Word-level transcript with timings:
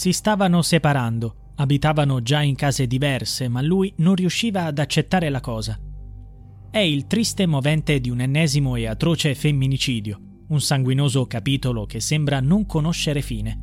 Si 0.00 0.14
stavano 0.14 0.62
separando, 0.62 1.52
abitavano 1.56 2.22
già 2.22 2.40
in 2.40 2.54
case 2.54 2.86
diverse, 2.86 3.48
ma 3.48 3.60
lui 3.60 3.92
non 3.98 4.14
riusciva 4.14 4.64
ad 4.64 4.78
accettare 4.78 5.28
la 5.28 5.40
cosa. 5.40 5.78
È 6.70 6.78
il 6.78 7.06
triste 7.06 7.44
movente 7.44 8.00
di 8.00 8.08
un 8.08 8.22
ennesimo 8.22 8.76
e 8.76 8.86
atroce 8.86 9.34
femminicidio, 9.34 10.18
un 10.48 10.60
sanguinoso 10.62 11.26
capitolo 11.26 11.84
che 11.84 12.00
sembra 12.00 12.40
non 12.40 12.64
conoscere 12.64 13.20
fine. 13.20 13.60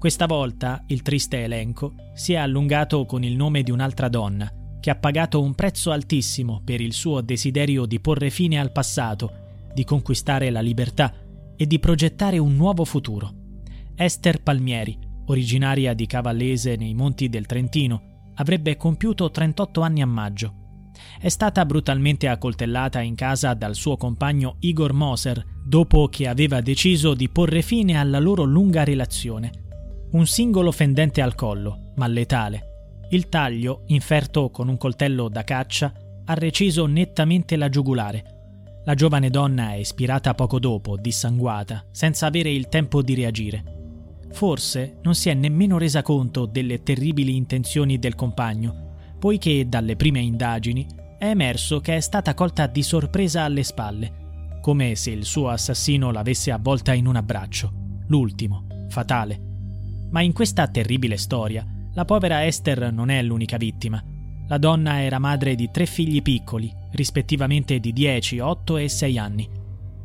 Questa 0.00 0.26
volta 0.26 0.82
il 0.88 1.02
triste 1.02 1.44
elenco 1.44 1.94
si 2.12 2.32
è 2.32 2.38
allungato 2.38 3.06
con 3.06 3.22
il 3.22 3.36
nome 3.36 3.62
di 3.62 3.70
un'altra 3.70 4.08
donna, 4.08 4.52
che 4.80 4.90
ha 4.90 4.96
pagato 4.96 5.40
un 5.40 5.54
prezzo 5.54 5.92
altissimo 5.92 6.60
per 6.64 6.80
il 6.80 6.92
suo 6.92 7.20
desiderio 7.20 7.86
di 7.86 8.00
porre 8.00 8.30
fine 8.30 8.58
al 8.58 8.72
passato, 8.72 9.30
di 9.72 9.84
conquistare 9.84 10.50
la 10.50 10.60
libertà 10.60 11.14
e 11.54 11.66
di 11.68 11.78
progettare 11.78 12.38
un 12.38 12.56
nuovo 12.56 12.84
futuro. 12.84 13.32
Esther 13.94 14.42
Palmieri, 14.42 15.10
originaria 15.32 15.94
di 15.94 16.06
Cavallese 16.06 16.76
nei 16.76 16.94
monti 16.94 17.28
del 17.28 17.46
Trentino, 17.46 18.30
avrebbe 18.36 18.76
compiuto 18.76 19.30
38 19.30 19.80
anni 19.80 20.02
a 20.02 20.06
maggio. 20.06 20.54
È 21.18 21.28
stata 21.28 21.64
brutalmente 21.66 22.28
accoltellata 22.28 23.00
in 23.00 23.14
casa 23.14 23.54
dal 23.54 23.74
suo 23.74 23.96
compagno 23.96 24.56
Igor 24.60 24.92
Moser 24.92 25.44
dopo 25.66 26.08
che 26.08 26.28
aveva 26.28 26.60
deciso 26.60 27.14
di 27.14 27.28
porre 27.28 27.62
fine 27.62 27.96
alla 27.96 28.18
loro 28.18 28.44
lunga 28.44 28.84
relazione. 28.84 29.50
Un 30.12 30.26
singolo 30.26 30.70
fendente 30.70 31.20
al 31.22 31.34
collo, 31.34 31.92
ma 31.96 32.06
letale, 32.06 32.72
il 33.12 33.28
taglio, 33.28 33.82
inferto 33.88 34.50
con 34.50 34.68
un 34.68 34.78
coltello 34.78 35.28
da 35.28 35.44
caccia, 35.44 35.92
ha 36.24 36.34
reciso 36.34 36.86
nettamente 36.86 37.56
la 37.56 37.68
giugulare. 37.68 38.24
La 38.84 38.94
giovane 38.94 39.28
donna 39.28 39.74
è 39.74 39.78
espirata 39.78 40.34
poco 40.34 40.58
dopo, 40.58 40.96
dissanguata, 40.96 41.84
senza 41.90 42.26
avere 42.26 42.50
il 42.50 42.68
tempo 42.68 43.02
di 43.02 43.14
reagire. 43.14 43.81
Forse 44.32 44.98
non 45.02 45.14
si 45.14 45.28
è 45.28 45.34
nemmeno 45.34 45.78
resa 45.78 46.02
conto 46.02 46.46
delle 46.46 46.82
terribili 46.82 47.36
intenzioni 47.36 47.98
del 47.98 48.14
compagno, 48.14 48.90
poiché 49.18 49.68
dalle 49.68 49.94
prime 49.94 50.20
indagini 50.20 50.86
è 51.18 51.26
emerso 51.26 51.80
che 51.80 51.96
è 51.96 52.00
stata 52.00 52.34
colta 52.34 52.66
di 52.66 52.82
sorpresa 52.82 53.44
alle 53.44 53.62
spalle, 53.62 54.58
come 54.60 54.94
se 54.96 55.10
il 55.10 55.24
suo 55.24 55.48
assassino 55.48 56.10
l'avesse 56.10 56.50
avvolta 56.50 56.92
in 56.94 57.06
un 57.06 57.16
abbraccio, 57.16 57.72
l'ultimo, 58.08 58.66
fatale. 58.88 59.40
Ma 60.10 60.22
in 60.22 60.32
questa 60.32 60.66
terribile 60.66 61.16
storia 61.16 61.64
la 61.94 62.04
povera 62.04 62.44
Esther 62.46 62.92
non 62.92 63.10
è 63.10 63.22
l'unica 63.22 63.58
vittima. 63.58 64.02
La 64.48 64.58
donna 64.58 65.02
era 65.02 65.18
madre 65.18 65.54
di 65.54 65.70
tre 65.70 65.86
figli 65.86 66.22
piccoli, 66.22 66.72
rispettivamente 66.92 67.78
di 67.78 67.92
10, 67.92 68.38
8 68.38 68.76
e 68.78 68.88
6 68.88 69.18
anni. 69.18 69.48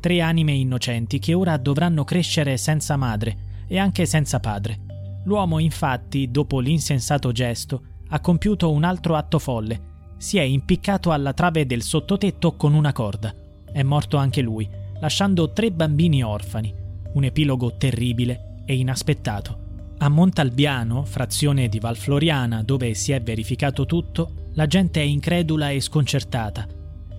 Tre 0.00 0.20
anime 0.20 0.52
innocenti 0.52 1.18
che 1.18 1.32
ora 1.32 1.56
dovranno 1.56 2.04
crescere 2.04 2.56
senza 2.56 2.96
madre 2.96 3.45
e 3.66 3.78
anche 3.78 4.06
senza 4.06 4.40
padre. 4.40 4.80
L'uomo, 5.24 5.58
infatti, 5.58 6.30
dopo 6.30 6.60
l'insensato 6.60 7.32
gesto, 7.32 7.82
ha 8.08 8.20
compiuto 8.20 8.70
un 8.70 8.84
altro 8.84 9.16
atto 9.16 9.38
folle. 9.38 9.94
Si 10.16 10.38
è 10.38 10.42
impiccato 10.42 11.10
alla 11.10 11.32
trave 11.32 11.66
del 11.66 11.82
sottotetto 11.82 12.54
con 12.56 12.74
una 12.74 12.92
corda. 12.92 13.34
È 13.70 13.82
morto 13.82 14.16
anche 14.16 14.40
lui, 14.40 14.68
lasciando 15.00 15.52
tre 15.52 15.72
bambini 15.72 16.22
orfani. 16.22 16.72
Un 17.14 17.24
epilogo 17.24 17.76
terribile 17.76 18.62
e 18.64 18.76
inaspettato. 18.76 19.64
A 19.98 20.08
Montalbiano, 20.08 21.04
frazione 21.04 21.68
di 21.68 21.78
Valfloriana 21.78 22.62
dove 22.62 22.94
si 22.94 23.12
è 23.12 23.20
verificato 23.20 23.86
tutto, 23.86 24.50
la 24.54 24.66
gente 24.66 25.00
è 25.00 25.04
incredula 25.04 25.70
e 25.70 25.80
sconcertata. 25.80 26.66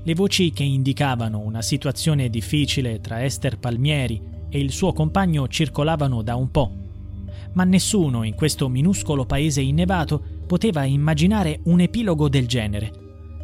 Le 0.03 0.13
voci 0.13 0.51
che 0.51 0.63
indicavano 0.63 1.39
una 1.39 1.61
situazione 1.61 2.29
difficile 2.29 3.01
tra 3.01 3.23
Esther 3.23 3.59
Palmieri 3.59 4.35
e 4.49 4.59
il 4.59 4.71
suo 4.71 4.93
compagno 4.93 5.47
circolavano 5.47 6.21
da 6.21 6.35
un 6.35 6.51
po'. 6.51 6.71
Ma 7.53 7.63
nessuno 7.63 8.23
in 8.23 8.35
questo 8.35 8.69
minuscolo 8.69 9.25
paese 9.25 9.61
innevato 9.61 10.21
poteva 10.45 10.83
immaginare 10.83 11.59
un 11.63 11.79
epilogo 11.79 12.29
del 12.29 12.47
genere. 12.47 12.91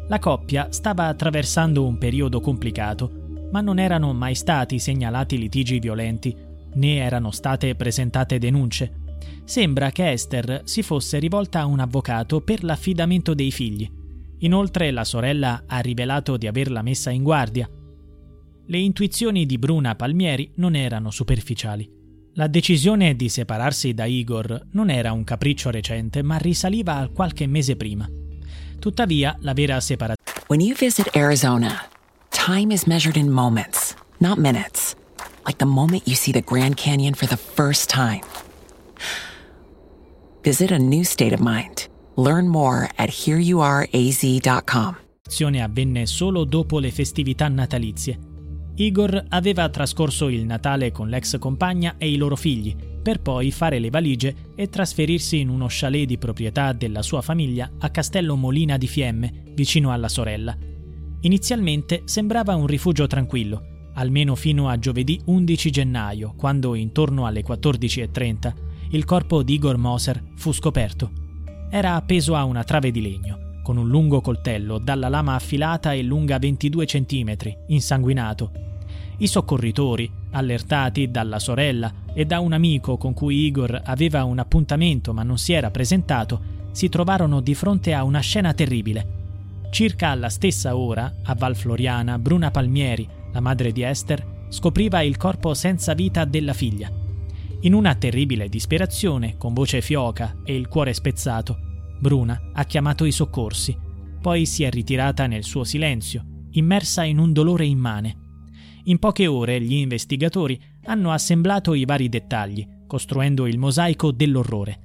La 0.08 0.18
coppia 0.18 0.68
stava 0.70 1.06
attraversando 1.06 1.84
un 1.84 1.98
periodo 1.98 2.40
complicato, 2.40 3.10
ma 3.50 3.60
non 3.60 3.78
erano 3.78 4.12
mai 4.12 4.34
stati 4.34 4.78
segnalati 4.78 5.38
litigi 5.38 5.78
violenti, 5.78 6.36
né 6.74 6.96
erano 6.96 7.30
state 7.30 7.74
presentate 7.74 8.38
denunce. 8.38 9.02
Sembra 9.44 9.90
che 9.90 10.10
Esther 10.10 10.62
si 10.64 10.82
fosse 10.82 11.18
rivolta 11.18 11.60
a 11.60 11.66
un 11.66 11.78
avvocato 11.78 12.40
per 12.40 12.64
l'affidamento 12.64 13.34
dei 13.34 13.50
figli. 13.50 13.90
Inoltre 14.38 14.90
la 14.90 15.04
sorella 15.04 15.64
ha 15.66 15.78
rivelato 15.78 16.36
di 16.36 16.46
averla 16.46 16.82
messa 16.82 17.10
in 17.10 17.22
guardia. 17.22 17.68
Le 18.66 18.78
intuizioni 18.78 19.44
di 19.44 19.58
Bruna 19.58 19.94
Palmieri 19.94 20.50
non 20.56 20.74
erano 20.74 21.10
superficiali. 21.10 21.86
La 22.36 22.46
decisione 22.46 23.14
di 23.14 23.28
separarsi 23.28 23.92
da 23.92 24.06
Igor 24.06 24.68
non 24.70 24.88
era 24.88 25.12
un 25.12 25.22
capriccio 25.22 25.70
recente, 25.70 26.22
ma 26.22 26.38
risaliva 26.38 26.96
a 26.96 27.08
qualche 27.08 27.46
mese 27.46 27.76
prima. 27.76 28.08
Tuttavia, 28.78 29.36
la 29.40 29.52
vera 29.52 29.78
separazione. 29.80 30.40
When 30.48 30.60
you 30.60 30.74
visit 30.74 31.14
Arizona, 31.14 31.88
time 32.30 32.72
is 32.72 32.84
measured 32.84 33.16
in 33.16 33.30
moments, 33.30 33.94
not 34.18 34.38
minutes. 34.38 34.96
Like 35.44 35.58
the 35.58 35.66
moment 35.66 36.06
you 36.06 36.16
see 36.16 36.32
the 36.32 36.42
Grand 36.42 36.76
Canyon 36.76 37.12
for 37.12 37.28
the 37.28 37.36
first 37.36 37.90
time. 37.90 38.22
Visit 40.42 40.70
a 40.70 40.78
new 40.78 41.04
state 41.04 41.34
of 41.34 41.40
mind. 41.40 41.88
Learn 42.16 42.48
more 42.48 42.88
at 42.96 43.10
hereyouareaz.com. 43.10 44.96
avvenne 45.60 46.06
solo 46.06 46.44
dopo 46.44 46.78
le 46.78 46.90
festività 46.90 47.48
natalizie. 47.48 48.32
Igor 48.76 49.26
aveva 49.28 49.68
trascorso 49.68 50.28
il 50.28 50.44
Natale 50.44 50.90
con 50.90 51.08
l'ex 51.08 51.38
compagna 51.38 51.94
e 51.96 52.10
i 52.10 52.16
loro 52.16 52.34
figli, 52.34 52.74
per 53.00 53.20
poi 53.20 53.52
fare 53.52 53.78
le 53.78 53.88
valigie 53.88 54.34
e 54.56 54.68
trasferirsi 54.68 55.38
in 55.38 55.48
uno 55.48 55.66
chalet 55.68 56.06
di 56.06 56.18
proprietà 56.18 56.72
della 56.72 57.02
sua 57.02 57.22
famiglia 57.22 57.70
a 57.78 57.90
Castello 57.90 58.34
Molina 58.34 58.76
di 58.76 58.88
Fiemme, 58.88 59.52
vicino 59.54 59.92
alla 59.92 60.08
sorella. 60.08 60.56
Inizialmente 61.20 62.02
sembrava 62.06 62.56
un 62.56 62.66
rifugio 62.66 63.06
tranquillo, 63.06 63.90
almeno 63.94 64.34
fino 64.34 64.68
a 64.68 64.78
giovedì 64.78 65.20
11 65.24 65.70
gennaio, 65.70 66.34
quando 66.36 66.74
intorno 66.74 67.26
alle 67.26 67.44
14.30 67.44 68.52
il 68.90 69.04
corpo 69.04 69.44
di 69.44 69.54
Igor 69.54 69.76
Moser 69.76 70.20
fu 70.34 70.52
scoperto. 70.52 71.12
Era 71.70 71.94
appeso 71.94 72.34
a 72.34 72.44
una 72.44 72.64
trave 72.64 72.90
di 72.90 73.00
legno, 73.00 73.43
con 73.64 73.78
un 73.78 73.88
lungo 73.88 74.20
coltello 74.20 74.76
dalla 74.76 75.08
lama 75.08 75.34
affilata 75.34 75.94
e 75.94 76.02
lunga 76.02 76.38
22 76.38 76.84
cm, 76.84 77.36
insanguinato. 77.68 78.50
I 79.16 79.26
soccorritori, 79.26 80.10
allertati 80.32 81.10
dalla 81.10 81.38
sorella 81.38 81.90
e 82.12 82.26
da 82.26 82.40
un 82.40 82.52
amico 82.52 82.98
con 82.98 83.14
cui 83.14 83.46
Igor 83.46 83.80
aveva 83.82 84.22
un 84.24 84.38
appuntamento 84.38 85.14
ma 85.14 85.22
non 85.22 85.38
si 85.38 85.54
era 85.54 85.70
presentato, 85.70 86.52
si 86.72 86.90
trovarono 86.90 87.40
di 87.40 87.54
fronte 87.54 87.94
a 87.94 88.04
una 88.04 88.20
scena 88.20 88.52
terribile. 88.52 89.22
Circa 89.70 90.10
alla 90.10 90.28
stessa 90.28 90.76
ora, 90.76 91.10
a 91.22 91.34
Val 91.34 91.56
Floriana, 91.56 92.18
Bruna 92.18 92.50
Palmieri, 92.50 93.08
la 93.32 93.40
madre 93.40 93.72
di 93.72 93.82
Esther, 93.82 94.46
scopriva 94.50 95.00
il 95.00 95.16
corpo 95.16 95.54
senza 95.54 95.94
vita 95.94 96.26
della 96.26 96.52
figlia. 96.52 96.90
In 97.60 97.72
una 97.72 97.94
terribile 97.94 98.50
disperazione, 98.50 99.38
con 99.38 99.54
voce 99.54 99.80
fioca 99.80 100.36
e 100.44 100.54
il 100.54 100.68
cuore 100.68 100.92
spezzato, 100.92 101.72
Bruna 102.04 102.38
ha 102.52 102.64
chiamato 102.64 103.06
i 103.06 103.12
soccorsi, 103.12 103.74
poi 104.20 104.44
si 104.44 104.62
è 104.62 104.68
ritirata 104.68 105.26
nel 105.26 105.42
suo 105.42 105.64
silenzio, 105.64 106.48
immersa 106.50 107.02
in 107.02 107.16
un 107.16 107.32
dolore 107.32 107.64
immane. 107.64 108.16
In 108.84 108.98
poche 108.98 109.26
ore 109.26 109.58
gli 109.62 109.76
investigatori 109.76 110.60
hanno 110.84 111.12
assemblato 111.12 111.72
i 111.72 111.86
vari 111.86 112.10
dettagli, 112.10 112.68
costruendo 112.86 113.46
il 113.46 113.56
mosaico 113.56 114.12
dell'orrore. 114.12 114.80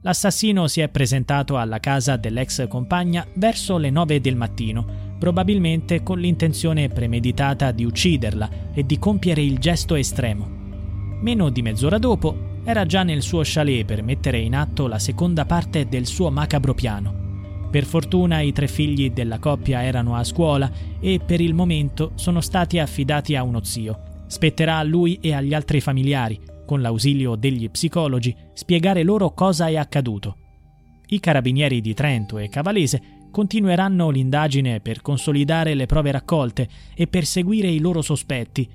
L'assassino 0.00 0.66
si 0.66 0.80
è 0.80 0.88
presentato 0.88 1.58
alla 1.58 1.78
casa 1.78 2.16
dell'ex 2.16 2.66
compagna 2.66 3.24
verso 3.36 3.78
le 3.78 3.90
9 3.90 4.20
del 4.20 4.34
mattino, 4.34 5.14
probabilmente 5.16 6.02
con 6.02 6.18
l'intenzione 6.18 6.88
premeditata 6.88 7.70
di 7.70 7.84
ucciderla 7.84 8.72
e 8.72 8.84
di 8.84 8.98
compiere 8.98 9.42
il 9.42 9.60
gesto 9.60 9.94
estremo. 9.94 10.50
Meno 11.20 11.50
di 11.50 11.62
mezz'ora 11.62 11.98
dopo 11.98 12.53
era 12.64 12.86
già 12.86 13.02
nel 13.02 13.20
suo 13.20 13.42
chalet 13.44 13.84
per 13.84 14.02
mettere 14.02 14.38
in 14.38 14.54
atto 14.54 14.86
la 14.86 14.98
seconda 14.98 15.44
parte 15.44 15.86
del 15.86 16.06
suo 16.06 16.30
macabro 16.30 16.72
piano. 16.72 17.22
Per 17.70 17.84
fortuna 17.84 18.40
i 18.40 18.52
tre 18.52 18.68
figli 18.68 19.10
della 19.10 19.38
coppia 19.38 19.82
erano 19.82 20.14
a 20.16 20.24
scuola 20.24 20.70
e 20.98 21.20
per 21.24 21.40
il 21.40 21.54
momento 21.54 22.12
sono 22.14 22.40
stati 22.40 22.78
affidati 22.78 23.36
a 23.36 23.42
uno 23.42 23.62
zio. 23.62 24.24
Spetterà 24.26 24.78
a 24.78 24.82
lui 24.82 25.18
e 25.20 25.34
agli 25.34 25.52
altri 25.52 25.80
familiari, 25.80 26.40
con 26.64 26.80
l'ausilio 26.80 27.34
degli 27.34 27.68
psicologi, 27.68 28.34
spiegare 28.54 29.02
loro 29.02 29.32
cosa 29.34 29.66
è 29.66 29.76
accaduto. 29.76 30.36
I 31.06 31.20
carabinieri 31.20 31.80
di 31.82 31.92
Trento 31.92 32.38
e 32.38 32.48
Cavalese 32.48 33.02
continueranno 33.30 34.08
l'indagine 34.08 34.80
per 34.80 35.02
consolidare 35.02 35.74
le 35.74 35.86
prove 35.86 36.12
raccolte 36.12 36.68
e 36.94 37.08
perseguire 37.08 37.68
i 37.68 37.80
loro 37.80 38.00
sospetti, 38.00 38.70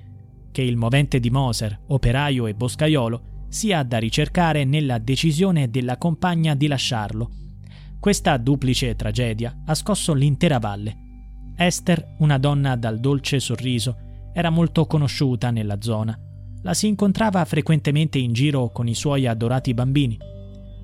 che 0.52 0.62
il 0.62 0.76
movente 0.76 1.18
di 1.18 1.30
Moser, 1.30 1.80
operaio 1.86 2.46
e 2.46 2.54
boscaiolo, 2.54 3.22
sia 3.50 3.82
da 3.82 3.98
ricercare 3.98 4.64
nella 4.64 4.98
decisione 4.98 5.68
della 5.68 5.98
compagna 5.98 6.54
di 6.54 6.68
lasciarlo. 6.68 7.30
Questa 7.98 8.36
duplice 8.38 8.96
tragedia 8.96 9.62
ha 9.66 9.74
scosso 9.74 10.14
l'intera 10.14 10.58
valle. 10.58 10.96
Esther, 11.56 12.14
una 12.20 12.38
donna 12.38 12.76
dal 12.76 12.98
dolce 12.98 13.40
sorriso, 13.40 13.96
era 14.32 14.48
molto 14.48 14.86
conosciuta 14.86 15.50
nella 15.50 15.80
zona. 15.80 16.18
La 16.62 16.72
si 16.72 16.86
incontrava 16.86 17.44
frequentemente 17.44 18.18
in 18.18 18.32
giro 18.32 18.70
con 18.70 18.86
i 18.86 18.94
suoi 18.94 19.26
adorati 19.26 19.74
bambini. 19.74 20.16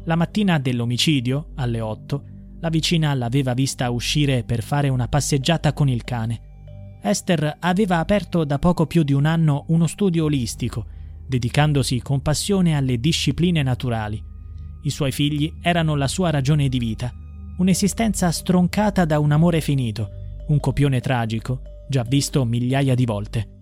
La 0.04 0.16
mattina 0.16 0.58
dell'omicidio, 0.58 1.52
alle 1.54 1.80
8, 1.80 2.24
la 2.60 2.68
vicina 2.68 3.14
l'aveva 3.14 3.54
vista 3.54 3.88
uscire 3.90 4.42
per 4.42 4.62
fare 4.62 4.88
una 4.88 5.08
passeggiata 5.08 5.72
con 5.72 5.88
il 5.88 6.02
cane. 6.04 6.98
Esther 7.00 7.58
aveva 7.60 7.98
aperto 7.98 8.44
da 8.44 8.58
poco 8.58 8.86
più 8.86 9.04
di 9.04 9.12
un 9.12 9.24
anno 9.24 9.64
uno 9.68 9.86
studio 9.86 10.24
olistico, 10.24 10.86
dedicandosi 11.26 12.00
con 12.00 12.22
passione 12.22 12.76
alle 12.76 12.98
discipline 12.98 13.62
naturali. 13.62 14.22
I 14.82 14.90
suoi 14.90 15.12
figli 15.12 15.52
erano 15.60 15.96
la 15.96 16.08
sua 16.08 16.30
ragione 16.30 16.68
di 16.68 16.78
vita, 16.78 17.12
un'esistenza 17.58 18.30
stroncata 18.30 19.04
da 19.04 19.18
un 19.18 19.32
amore 19.32 19.60
finito, 19.60 20.10
un 20.48 20.60
copione 20.60 21.00
tragico, 21.00 21.62
già 21.88 22.02
visto 22.02 22.44
migliaia 22.44 22.94
di 22.94 23.04
volte. 23.04 23.55